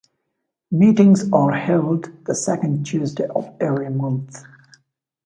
[0.71, 4.43] Meetings are held the second Tuesday of every month.